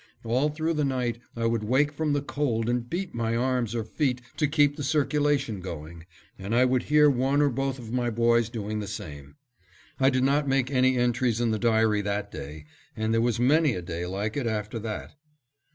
All 0.23 0.49
through 0.49 0.73
the 0.73 0.83
night 0.83 1.19
I 1.35 1.45
would 1.45 1.63
wake 1.63 1.91
from 1.93 2.13
the 2.13 2.23
cold 2.23 2.67
and 2.67 2.89
beat 2.89 3.13
my 3.13 3.35
arms 3.35 3.75
or 3.75 3.83
feet 3.83 4.19
to 4.37 4.47
keep 4.47 4.75
the 4.75 4.81
circulation 4.83 5.59
going, 5.59 6.07
and 6.39 6.55
I 6.55 6.65
would 6.65 6.81
hear 6.81 7.07
one 7.07 7.39
or 7.39 7.51
both 7.51 7.77
of 7.77 7.91
my 7.93 8.09
boys 8.09 8.49
doing 8.49 8.79
the 8.79 8.87
same. 8.87 9.35
I 9.99 10.09
did 10.09 10.23
not 10.23 10.47
make 10.47 10.71
any 10.71 10.97
entries 10.97 11.39
in 11.39 11.51
the 11.51 11.59
diary 11.59 12.01
that 12.01 12.31
day, 12.31 12.65
and 12.97 13.13
there 13.13 13.21
was 13.21 13.39
many 13.39 13.75
a 13.75 13.83
day 13.83 14.07
like 14.07 14.35
it 14.35 14.47
after 14.47 14.79
that. 14.79 15.13